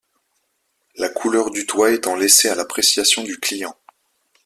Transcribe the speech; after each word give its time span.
La 0.95 1.09
couleur 1.09 1.51
du 1.51 1.67
toit 1.67 1.91
étant 1.91 2.15
laissée 2.15 2.49
à 2.49 2.55
l'appréciation 2.55 3.21
du 3.23 3.37
client. 3.39 3.77